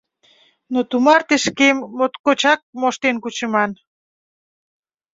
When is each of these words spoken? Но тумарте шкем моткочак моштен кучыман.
Но 0.73 0.79
тумарте 0.89 1.35
шкем 1.45 1.77
моткочак 1.97 2.59
моштен 2.79 3.15
кучыман. 3.23 3.71